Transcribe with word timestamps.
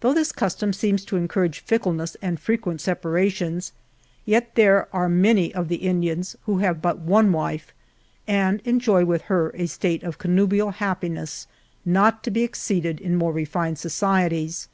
Though 0.00 0.14
this 0.14 0.32
custom 0.32 0.72
seems 0.72 1.04
to 1.04 1.18
encourage 1.18 1.60
fickleness 1.60 2.16
and 2.22 2.40
fre 2.40 2.54
quent 2.54 2.80
separations, 2.80 3.72
yet 4.24 4.54
there 4.54 4.88
are 4.94 5.10
many 5.10 5.54
of 5.54 5.68
the 5.68 5.76
Indians, 5.84 6.36
who 6.46 6.60
have 6.60 6.80
but 6.80 7.00
one 7.00 7.32
wife, 7.32 7.74
and 8.26 8.62
enjoy 8.64 9.04
with 9.04 9.20
her 9.28 9.50
a 9.54 9.66
state 9.66 10.02
of 10.04 10.16
connubial 10.16 10.70
happiness, 10.70 11.46
not 11.84 12.24
to 12.24 12.30
be 12.30 12.42
exceeded 12.44 12.98
in 12.98 13.14
more 13.16 13.34
refined 13.34 13.78
societies. 13.78 14.68